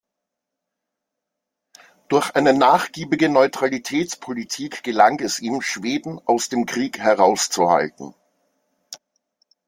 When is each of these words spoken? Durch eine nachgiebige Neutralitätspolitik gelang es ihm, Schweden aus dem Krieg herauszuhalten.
Durch 2.09 2.31
eine 2.35 2.53
nachgiebige 2.55 3.29
Neutralitätspolitik 3.29 4.81
gelang 4.83 5.19
es 5.19 5.39
ihm, 5.39 5.61
Schweden 5.61 6.19
aus 6.25 6.49
dem 6.49 6.65
Krieg 6.65 6.97
herauszuhalten. 6.97 8.15